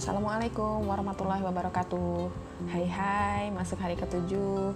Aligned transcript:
Assalamualaikum 0.00 0.88
warahmatullahi 0.88 1.44
wabarakatuh. 1.44 2.32
Hai 2.72 2.88
hai, 2.88 3.52
masuk 3.52 3.76
hari 3.84 4.00
ketujuh. 4.00 4.72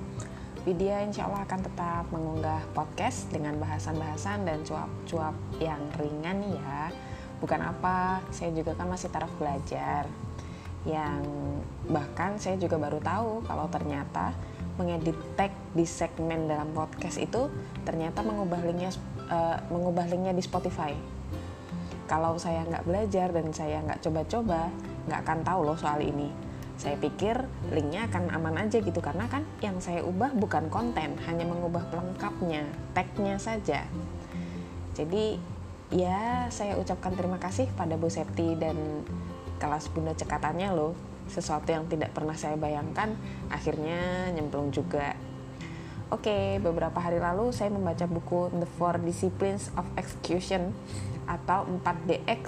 Widya 0.69 1.01
insya 1.01 1.25
Allah 1.25 1.49
akan 1.49 1.65
tetap 1.65 2.05
mengunggah 2.13 2.61
podcast 2.77 3.33
dengan 3.33 3.57
bahasan-bahasan 3.57 4.45
dan 4.45 4.61
cuap-cuap 4.69 5.33
yang 5.65 5.81
ringan 5.97 6.45
ya. 6.45 6.93
Bukan 7.41 7.57
apa, 7.57 8.21
saya 8.29 8.53
juga 8.53 8.77
kan 8.77 8.85
masih 8.85 9.09
taraf 9.09 9.33
belajar. 9.41 10.05
Yang 10.85 11.25
bahkan 11.89 12.37
saya 12.37 12.61
juga 12.61 12.77
baru 12.77 13.01
tahu 13.01 13.49
kalau 13.49 13.65
ternyata 13.73 14.37
mengedit 14.77 15.17
tag 15.41 15.57
di 15.73 15.89
segmen 15.89 16.53
dalam 16.53 16.69
podcast 16.77 17.17
itu 17.17 17.49
ternyata 17.89 18.21
mengubah 18.21 18.61
linknya 18.61 18.93
uh, 19.33 19.57
mengubah 19.73 20.05
linknya 20.05 20.37
di 20.37 20.45
Spotify. 20.45 20.93
Kalau 22.13 22.37
saya 22.37 22.69
nggak 22.69 22.85
belajar 22.85 23.33
dan 23.33 23.49
saya 23.57 23.81
nggak 23.81 24.05
coba-coba 24.05 24.69
nggak 25.09 25.21
akan 25.25 25.39
tahu 25.45 25.61
loh 25.67 25.79
soal 25.79 26.01
ini. 26.01 26.29
Saya 26.75 26.99
pikir 26.99 27.39
linknya 27.71 28.11
akan 28.11 28.35
aman 28.35 28.67
aja 28.67 28.83
gitu 28.83 28.99
karena 28.99 29.31
kan 29.31 29.47
yang 29.63 29.79
saya 29.79 30.03
ubah 30.03 30.35
bukan 30.35 30.67
konten 30.69 31.15
hanya 31.23 31.47
mengubah 31.47 31.87
pelengkapnya 31.89 32.67
tagnya 32.93 33.39
saja. 33.39 33.87
Jadi 34.95 35.39
ya 35.95 36.51
saya 36.51 36.75
ucapkan 36.75 37.15
terima 37.15 37.39
kasih 37.39 37.71
pada 37.79 37.95
Bu 37.95 38.11
Septi 38.11 38.59
dan 38.59 39.07
kelas 39.63 39.87
bunda 39.95 40.19
cekatannya 40.19 40.75
loh. 40.75 40.99
Sesuatu 41.31 41.71
yang 41.73 41.89
tidak 41.89 42.13
pernah 42.13 42.37
saya 42.37 42.59
bayangkan 42.59 43.15
akhirnya 43.49 44.29
nyemplung 44.35 44.75
juga. 44.75 45.17
Oke, 46.13 46.61
beberapa 46.61 47.01
hari 47.01 47.17
lalu 47.17 47.49
saya 47.51 47.73
membaca 47.73 48.05
buku 48.05 48.53
The 48.53 48.69
Four 48.77 49.01
Disciplines 49.01 49.73
of 49.75 49.89
Execution 49.97 50.77
atau 51.25 51.65
4DX 51.65 52.43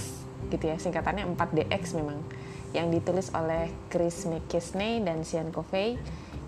gitu 0.52 0.64
ya, 0.68 0.76
singkatannya 0.76 1.24
4DX 1.34 1.96
memang 1.96 2.20
yang 2.72 2.90
ditulis 2.90 3.30
oleh 3.34 3.70
Chris 3.92 4.26
McKesney 4.26 5.02
dan 5.04 5.22
Sean 5.22 5.54
Covey. 5.54 6.00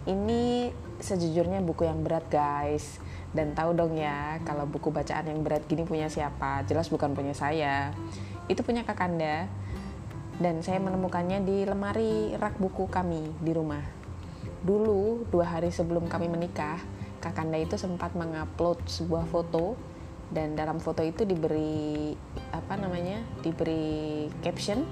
Ini 0.08 0.72
sejujurnya 0.98 1.62
buku 1.62 1.86
yang 1.86 2.02
berat 2.02 2.26
guys. 2.32 2.98
Dan 3.28 3.52
tahu 3.52 3.76
dong 3.76 3.94
ya, 3.94 4.40
kalau 4.42 4.64
buku 4.64 4.88
bacaan 4.88 5.28
yang 5.28 5.44
berat 5.44 5.68
gini 5.68 5.84
punya 5.84 6.08
siapa? 6.08 6.64
Jelas 6.64 6.88
bukan 6.88 7.12
punya 7.12 7.36
saya. 7.36 7.92
Itu 8.48 8.64
punya 8.64 8.82
Kakanda. 8.88 9.46
Dan 10.38 10.62
saya 10.64 10.80
menemukannya 10.80 11.44
di 11.44 11.66
lemari 11.66 12.32
rak 12.38 12.56
buku 12.56 12.88
kami 12.88 13.34
di 13.42 13.52
rumah. 13.52 13.82
Dulu, 14.64 15.28
dua 15.28 15.58
hari 15.58 15.70
sebelum 15.70 16.08
kami 16.08 16.30
menikah, 16.30 16.80
Kakanda 17.18 17.58
itu 17.58 17.74
sempat 17.74 18.14
mengupload 18.14 18.86
sebuah 18.86 19.26
foto 19.26 19.74
dan 20.28 20.54
dalam 20.54 20.76
foto 20.78 21.00
itu 21.00 21.24
diberi 21.24 22.12
apa 22.52 22.76
namanya 22.76 23.24
diberi 23.40 24.28
caption 24.44 24.84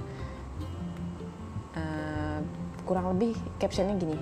kurang 2.86 3.10
lebih 3.10 3.34
captionnya 3.58 3.98
gini. 3.98 4.14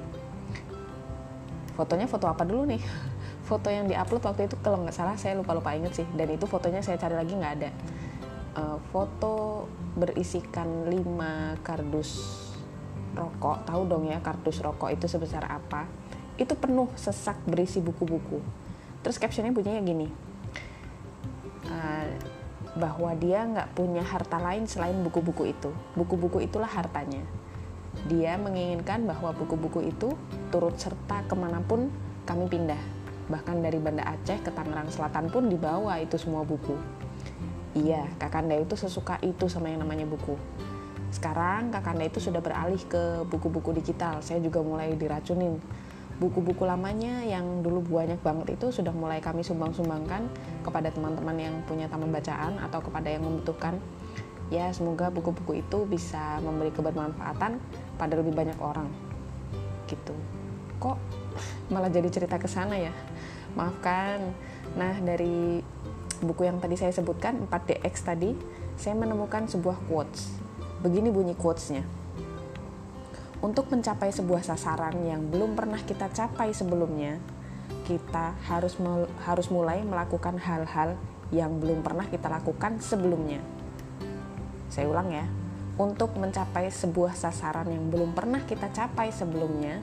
Fotonya 1.77 2.09
foto 2.09 2.25
apa 2.27 2.49
dulu 2.49 2.65
nih? 2.65 2.81
Foto 3.49 3.69
yang 3.69 3.85
diupload 3.85 4.25
waktu 4.25 4.49
itu 4.49 4.57
kalau 4.65 4.81
nggak 4.81 4.97
salah 4.97 5.21
saya 5.21 5.37
lupa 5.37 5.53
lupa 5.53 5.77
inget 5.77 5.93
sih. 5.93 6.07
Dan 6.17 6.33
itu 6.33 6.49
fotonya 6.49 6.81
saya 6.81 6.97
cari 6.97 7.13
lagi 7.13 7.37
nggak 7.37 7.55
ada. 7.61 7.71
Uh, 8.57 8.79
foto 8.89 9.69
berisikan 9.93 10.89
5 10.89 11.61
kardus 11.61 12.41
rokok. 13.13 13.69
Tahu 13.69 13.83
dong 13.85 14.09
ya 14.09 14.25
kardus 14.25 14.65
rokok 14.65 14.97
itu 14.97 15.05
sebesar 15.13 15.45
apa? 15.45 15.85
Itu 16.41 16.57
penuh 16.57 16.89
sesak 16.97 17.37
berisi 17.45 17.85
buku-buku. 17.85 18.41
Terus 19.05 19.21
captionnya 19.21 19.53
bunyinya 19.53 19.83
gini. 19.85 20.09
Uh, 21.69 22.09
bahwa 22.81 23.13
dia 23.13 23.45
nggak 23.45 23.77
punya 23.77 24.01
harta 24.01 24.41
lain 24.41 24.65
selain 24.65 24.97
buku-buku 25.05 25.53
itu. 25.53 25.69
Buku-buku 25.93 26.41
itulah 26.41 26.71
hartanya 26.71 27.29
dia 28.05 28.37
menginginkan 28.37 29.09
bahwa 29.09 29.33
buku-buku 29.33 29.89
itu 29.89 30.13
turut 30.53 30.77
serta 30.77 31.25
ke 31.25 31.33
mana 31.33 31.65
pun 31.65 31.89
kami 32.29 32.49
pindah. 32.53 32.81
Bahkan 33.33 33.65
dari 33.65 33.81
Banda 33.81 34.05
Aceh 34.05 34.45
ke 34.45 34.53
Tangerang 34.53 34.93
Selatan 34.93 35.33
pun 35.33 35.49
dibawa 35.49 35.97
itu 35.97 36.21
semua 36.21 36.45
buku. 36.45 36.77
Iya 37.75 38.07
Kakanda 38.21 38.55
itu 38.55 38.77
sesuka 38.77 39.17
itu 39.25 39.49
sama 39.49 39.73
yang 39.73 39.81
namanya 39.81 40.05
buku. 40.05 40.37
Sekarang 41.09 41.73
Kakanda 41.73 42.05
itu 42.05 42.21
sudah 42.21 42.45
beralih 42.45 42.79
ke 42.85 43.25
buku-buku 43.25 43.73
digital. 43.73 44.21
Saya 44.21 44.45
juga 44.45 44.61
mulai 44.61 44.93
diracunin. 44.95 45.57
Buku-buku 46.15 46.63
lamanya 46.63 47.27
yang 47.27 47.65
dulu 47.67 47.83
banyak 47.99 48.23
banget 48.23 48.55
itu 48.55 48.71
sudah 48.71 48.95
mulai 48.95 49.19
kami 49.19 49.43
sumbang-sumbangkan 49.43 50.31
kepada 50.63 50.95
teman-teman 50.95 51.35
yang 51.35 51.55
punya 51.67 51.91
taman 51.91 52.15
bacaan 52.15 52.61
atau 52.63 52.79
kepada 52.79 53.11
yang 53.11 53.27
membutuhkan. 53.27 53.81
Ya, 54.53 54.69
semoga 54.77 55.09
buku-buku 55.09 55.65
itu 55.65 55.89
bisa 55.89 56.41
memberi 56.45 56.73
kebermanfaatan 56.73 57.57
pada 57.97 58.15
lebih 58.17 58.37
banyak 58.37 58.59
orang. 58.61 58.89
Gitu. 59.89 60.15
Kok 60.81 60.99
malah 61.73 61.89
jadi 61.89 62.09
cerita 62.13 62.37
ke 62.37 62.49
sana 62.49 62.77
ya? 62.77 62.93
Maafkan. 63.57 64.35
Nah, 64.77 65.01
dari 65.01 65.65
buku 66.21 66.45
yang 66.45 66.61
tadi 66.61 66.77
saya 66.77 66.93
sebutkan 66.93 67.49
4DX 67.49 67.95
tadi, 68.05 68.31
saya 68.77 68.95
menemukan 68.99 69.49
sebuah 69.49 69.81
quotes. 69.89 70.37
Begini 70.85 71.09
bunyi 71.09 71.33
quotesnya 71.33 72.05
untuk 73.45 73.69
mencapai 73.69 74.09
sebuah 74.09 74.41
sasaran 74.41 74.97
yang 75.05 75.29
belum 75.29 75.53
pernah 75.53 75.77
kita 75.85 76.09
capai 76.09 76.57
sebelumnya, 76.57 77.21
kita 77.85 78.33
harus 78.49 78.81
harus 79.29 79.53
mulai 79.53 79.85
melakukan 79.85 80.41
hal-hal 80.41 80.97
yang 81.29 81.61
belum 81.61 81.85
pernah 81.85 82.09
kita 82.09 82.33
lakukan 82.33 82.81
sebelumnya. 82.81 83.45
Saya 84.75 84.91
ulang 84.91 85.15
ya. 85.15 85.23
Untuk 85.79 86.19
mencapai 86.19 86.67
sebuah 86.67 87.15
sasaran 87.15 87.71
yang 87.71 87.95
belum 87.95 88.11
pernah 88.11 88.43
kita 88.43 88.75
capai 88.75 89.15
sebelumnya, 89.15 89.79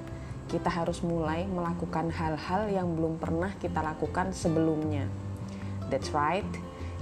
kita 0.52 0.68
harus 0.68 1.00
mulai 1.00 1.48
melakukan 1.48 2.12
hal-hal 2.12 2.68
yang 2.68 2.92
belum 3.00 3.16
pernah 3.16 3.56
kita 3.56 3.80
lakukan 3.80 4.36
sebelumnya. 4.36 5.08
That's 5.88 6.12
right. 6.12 6.48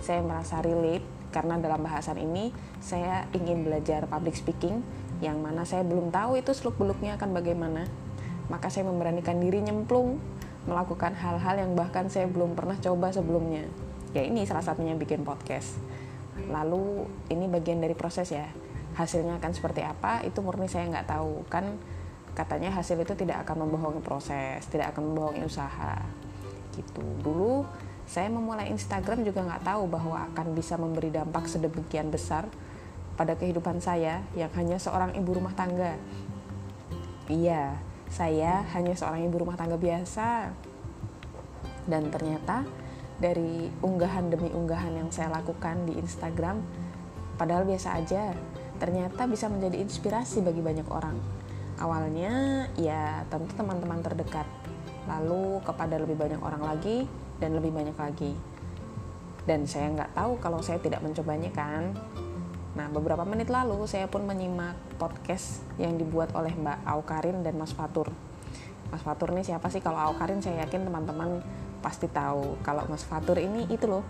Saya 0.05 0.21
merasa 0.21 0.61
relate 0.61 1.01
karena 1.33 1.57
dalam 1.57 1.81
bahasan 1.81 2.21
ini 2.21 2.53
saya 2.77 3.25
ingin 3.33 3.65
belajar 3.65 4.05
public 4.05 4.37
speaking 4.37 4.81
yang 5.21 5.41
mana 5.41 5.65
saya 5.65 5.85
belum 5.85 6.09
tahu 6.09 6.41
itu 6.41 6.53
seluk 6.53 6.77
beluknya 6.81 7.17
akan 7.21 7.37
bagaimana 7.37 7.85
maka 8.49 8.73
saya 8.73 8.89
memberanikan 8.89 9.37
diri 9.37 9.61
nyemplung 9.61 10.17
melakukan 10.65 11.13
hal-hal 11.13 11.55
yang 11.61 11.77
bahkan 11.77 12.09
saya 12.09 12.25
belum 12.25 12.57
pernah 12.57 12.73
coba 12.81 13.13
sebelumnya 13.13 13.69
ya 14.15 14.25
ini 14.25 14.41
salah 14.49 14.65
satunya 14.65 14.97
bikin 14.97 15.21
podcast 15.21 15.77
lalu 16.47 17.03
ini 17.27 17.51
bagian 17.51 17.83
dari 17.83 17.97
proses 17.97 18.31
ya 18.31 18.47
hasilnya 18.95 19.37
akan 19.43 19.51
seperti 19.51 19.83
apa 19.83 20.23
itu 20.23 20.39
murni 20.39 20.71
saya 20.71 20.87
nggak 20.87 21.07
tahu 21.11 21.43
kan 21.51 21.75
katanya 22.33 22.71
hasil 22.71 22.95
itu 23.03 23.13
tidak 23.19 23.43
akan 23.43 23.67
membohongi 23.67 23.99
proses 23.99 24.63
tidak 24.71 24.95
akan 24.95 25.11
membohongi 25.11 25.43
usaha 25.43 25.99
gitu 26.77 27.03
dulu 27.19 27.67
saya 28.09 28.25
memulai 28.25 28.73
Instagram 28.73 29.21
juga 29.21 29.45
nggak 29.45 29.69
tahu 29.69 29.85
bahwa 29.85 30.25
akan 30.33 30.57
bisa 30.57 30.81
memberi 30.81 31.13
dampak 31.13 31.45
sedemikian 31.45 32.09
besar 32.09 32.49
pada 33.13 33.37
kehidupan 33.37 33.77
saya 33.83 34.25
yang 34.33 34.49
hanya 34.57 34.81
seorang 34.81 35.13
ibu 35.13 35.37
rumah 35.37 35.53
tangga. 35.53 35.93
Iya, 37.29 37.77
saya 38.09 38.65
hanya 38.73 38.97
seorang 38.97 39.29
ibu 39.29 39.43
rumah 39.43 39.53
tangga 39.53 39.77
biasa. 39.77 40.55
Dan 41.85 42.09
ternyata 42.09 42.65
dari 43.19 43.67
unggahan 43.83 44.31
demi 44.31 44.51
unggahan 44.51 44.95
yang 44.95 45.11
saya 45.11 45.31
lakukan 45.31 45.87
di 45.87 45.99
Instagram, 45.99 46.63
padahal 47.35 47.67
biasa 47.67 47.99
aja, 47.99 48.31
ternyata 48.79 49.27
bisa 49.27 49.51
menjadi 49.51 49.79
inspirasi 49.83 50.39
bagi 50.43 50.63
banyak 50.63 50.87
orang. 50.87 51.19
Awalnya 51.79 52.67
ya 52.75 53.23
tentu 53.31 53.55
teman-teman 53.55 54.03
terdekat, 54.03 54.47
lalu 55.07 55.59
kepada 55.63 55.99
lebih 55.99 56.15
banyak 56.15 56.39
orang 56.39 56.63
lagi 56.63 57.07
dan 57.39 57.55
lebih 57.55 57.71
banyak 57.75 57.95
lagi. 57.95 58.35
Dan 59.43 59.67
saya 59.67 59.91
nggak 59.91 60.15
tahu 60.15 60.39
kalau 60.39 60.59
saya 60.59 60.79
tidak 60.79 60.99
mencobanya 61.03 61.51
kan, 61.51 61.95
Nah, 62.79 62.85
beberapa 62.87 63.25
menit 63.25 63.49
lalu 63.49 63.89
saya 63.89 64.05
pun 64.05 64.23
menyimak 64.23 64.77
podcast 64.95 65.65
yang 65.75 65.97
dibuat 65.97 66.31
oleh 66.37 66.53
Mbak 66.53 66.85
Aukarin 66.85 67.41
dan 67.43 67.57
Mas 67.57 67.73
Fatur. 67.75 68.07
Mas 68.87 69.01
Fatur 69.01 69.35
ini 69.35 69.43
siapa 69.43 69.67
sih? 69.67 69.81
Kalau 69.81 69.97
Aukarin 69.97 70.39
saya 70.39 70.63
yakin 70.63 70.87
teman-teman 70.87 71.41
pasti 71.79 72.07
tahu. 72.11 72.59
Kalau 72.63 72.85
Mas 72.87 73.03
Fatur 73.03 73.39
ini 73.39 73.67
itu 73.71 73.87
loh 73.87 74.03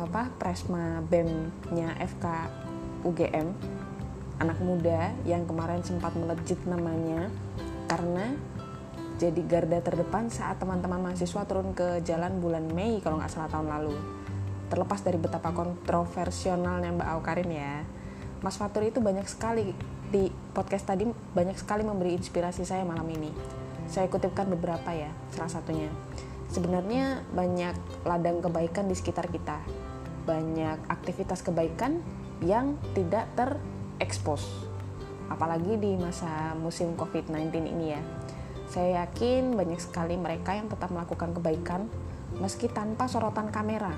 apa 0.00 0.32
Presma 0.40 1.04
BEM-nya 1.04 2.00
FK 2.00 2.24
UGM 3.04 3.48
anak 4.38 4.58
muda 4.62 5.12
yang 5.28 5.44
kemarin 5.44 5.82
sempat 5.84 6.14
melejit 6.16 6.56
namanya 6.64 7.28
karena 7.90 8.32
jadi 9.18 9.42
garda 9.44 9.82
terdepan 9.82 10.30
saat 10.30 10.62
teman-teman 10.62 11.02
mahasiswa 11.02 11.42
turun 11.44 11.74
ke 11.74 12.00
jalan 12.06 12.38
bulan 12.38 12.64
Mei 12.70 13.02
kalau 13.02 13.18
nggak 13.18 13.34
salah 13.34 13.50
tahun 13.50 13.66
lalu 13.66 13.98
terlepas 14.70 15.02
dari 15.02 15.18
betapa 15.18 15.50
kontroversialnya 15.50 16.94
Mbak 16.94 17.08
Aukarin 17.18 17.50
ya 17.50 17.82
Mas 18.40 18.54
Fatur 18.54 18.86
itu 18.86 19.02
banyak 19.02 19.26
sekali 19.26 19.74
di 20.08 20.30
podcast 20.54 20.88
tadi 20.88 21.04
banyak 21.34 21.58
sekali 21.58 21.82
memberi 21.82 22.14
inspirasi 22.14 22.62
saya 22.62 22.86
malam 22.86 23.04
ini 23.10 23.34
saya 23.90 24.06
kutipkan 24.06 24.46
beberapa 24.46 24.94
ya 24.94 25.10
salah 25.34 25.50
satunya 25.50 25.90
sebenarnya 26.48 27.24
banyak 27.32 28.04
ladang 28.04 28.40
kebaikan 28.40 28.88
di 28.88 28.96
sekitar 28.96 29.28
kita 29.28 29.60
banyak 30.28 30.76
aktivitas 30.92 31.40
kebaikan 31.40 32.04
yang 32.44 32.76
tidak 32.92 33.24
terekspos 33.32 34.68
apalagi 35.28 35.76
di 35.76 35.96
masa 35.96 36.56
musim 36.56 36.96
COVID-19 36.96 37.52
ini 37.68 37.86
ya. 37.96 38.00
Saya 38.68 39.04
yakin 39.04 39.56
banyak 39.56 39.80
sekali 39.80 40.16
mereka 40.20 40.52
yang 40.52 40.68
tetap 40.68 40.92
melakukan 40.92 41.32
kebaikan 41.36 41.88
meski 42.36 42.68
tanpa 42.68 43.08
sorotan 43.08 43.48
kamera. 43.48 43.92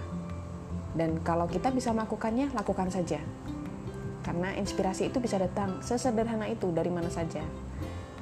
Dan 0.95 1.23
kalau 1.23 1.47
kita 1.47 1.71
bisa 1.71 1.95
melakukannya, 1.95 2.51
lakukan 2.55 2.91
saja. 2.91 3.19
Karena 4.27 4.55
inspirasi 4.59 5.11
itu 5.11 5.23
bisa 5.23 5.39
datang 5.39 5.83
sesederhana 5.83 6.47
itu 6.51 6.71
dari 6.71 6.91
mana 6.91 7.11
saja. 7.11 7.43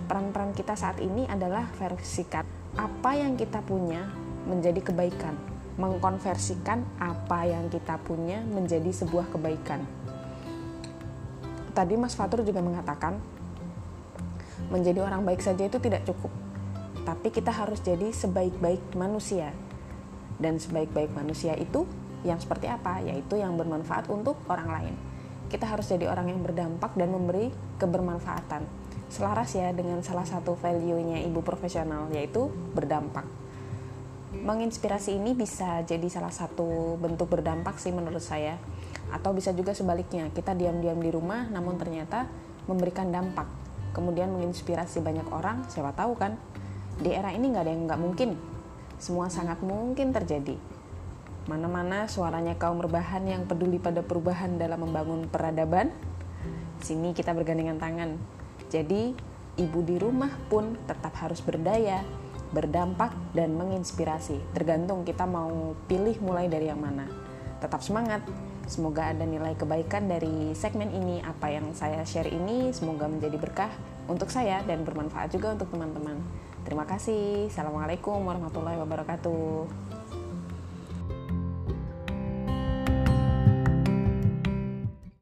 Peran-peran 0.09 0.57
kita 0.57 0.73
saat 0.73 1.01
ini 1.05 1.29
adalah 1.29 1.69
versikan 1.77 2.45
apa 2.76 3.17
yang 3.17 3.38
kita 3.38 3.62
punya 3.65 4.05
menjadi 4.44 4.82
kebaikan, 4.82 5.38
mengkonversikan 5.81 6.85
apa 7.00 7.49
yang 7.49 7.70
kita 7.73 7.97
punya 8.03 8.43
menjadi 8.44 8.91
sebuah 8.91 9.31
kebaikan 9.32 9.87
tadi 11.79 11.94
Mas 11.94 12.19
Fatur 12.19 12.43
juga 12.43 12.59
mengatakan 12.59 13.23
menjadi 14.67 15.06
orang 15.06 15.23
baik 15.23 15.38
saja 15.38 15.62
itu 15.62 15.79
tidak 15.79 16.03
cukup. 16.03 16.35
Tapi 17.06 17.31
kita 17.31 17.55
harus 17.55 17.79
jadi 17.79 18.11
sebaik-baik 18.11 18.99
manusia. 18.99 19.55
Dan 20.43 20.59
sebaik-baik 20.59 21.14
manusia 21.14 21.55
itu 21.55 21.87
yang 22.26 22.43
seperti 22.43 22.67
apa? 22.67 22.99
Yaitu 22.99 23.38
yang 23.38 23.55
bermanfaat 23.55 24.11
untuk 24.11 24.35
orang 24.50 24.69
lain. 24.75 24.94
Kita 25.47 25.71
harus 25.71 25.87
jadi 25.87 26.11
orang 26.11 26.35
yang 26.35 26.43
berdampak 26.43 26.99
dan 26.99 27.14
memberi 27.14 27.55
kebermanfaatan. 27.79 28.67
Selaras 29.09 29.57
ya 29.57 29.73
dengan 29.73 30.05
salah 30.05 30.29
satu 30.29 30.53
value-nya 30.53 31.25
ibu 31.25 31.41
profesional 31.41 32.13
yaitu 32.13 32.53
berdampak. 32.77 33.25
Menginspirasi 34.29 35.17
ini 35.17 35.33
bisa 35.33 35.81
jadi 35.89 36.05
salah 36.13 36.29
satu 36.29 37.01
bentuk 37.01 37.33
berdampak 37.33 37.81
sih 37.81 37.89
menurut 37.89 38.21
saya. 38.21 38.61
Atau 39.09 39.33
bisa 39.33 39.57
juga 39.57 39.73
sebaliknya 39.73 40.29
kita 40.37 40.53
diam-diam 40.53 41.01
di 41.01 41.09
rumah 41.09 41.49
namun 41.49 41.81
ternyata 41.81 42.29
memberikan 42.69 43.09
dampak. 43.09 43.49
Kemudian 43.97 44.29
menginspirasi 44.29 45.01
banyak 45.01 45.33
orang 45.33 45.65
siapa 45.73 45.97
tahu 45.97 46.13
kan? 46.13 46.37
Di 47.01 47.17
era 47.17 47.33
ini 47.33 47.49
nggak 47.49 47.65
ada 47.65 47.73
yang 47.73 47.83
nggak 47.89 48.01
mungkin. 48.05 48.31
Semua 49.01 49.33
sangat 49.33 49.65
mungkin 49.65 50.13
terjadi. 50.13 50.61
Mana-mana 51.49 52.05
suaranya 52.13 52.61
kaum 52.61 52.77
rebahan 52.85 53.25
yang 53.25 53.49
peduli 53.49 53.81
pada 53.81 54.05
perubahan 54.05 54.61
dalam 54.61 54.85
membangun 54.85 55.33
peradaban 55.33 55.89
sini 56.79 57.11
kita 57.11 57.35
bergandengan 57.35 57.81
tangan 57.81 58.21
jadi 58.70 59.17
ibu 59.59 59.79
di 59.82 59.97
rumah 59.99 60.31
pun 60.47 60.79
tetap 60.87 61.17
harus 61.19 61.43
berdaya 61.43 62.05
berdampak 62.49 63.12
dan 63.37 63.53
menginspirasi 63.59 64.41
tergantung 64.56 65.05
kita 65.05 65.29
mau 65.29 65.76
pilih 65.91 66.17
mulai 66.25 66.49
dari 66.49 66.73
yang 66.73 66.81
mana 66.81 67.05
tetap 67.61 67.82
semangat 67.85 68.25
Semoga 68.69 69.17
ada 69.17 69.25
nilai 69.25 69.56
kebaikan 69.56 70.12
dari 70.12 70.53
segmen 70.53 70.93
ini. 70.93 71.25
Apa 71.25 71.49
yang 71.49 71.73
saya 71.73 72.05
share 72.05 72.29
ini 72.29 72.69
semoga 72.76 73.09
menjadi 73.09 73.41
berkah 73.41 73.73
untuk 74.05 74.29
saya 74.29 74.61
dan 74.69 74.85
bermanfaat 74.85 75.32
juga 75.32 75.56
untuk 75.56 75.73
teman-teman. 75.73 76.21
Terima 76.69 76.85
kasih. 76.85 77.49
Assalamualaikum 77.49 78.21
warahmatullahi 78.29 78.76
wabarakatuh. 78.76 79.88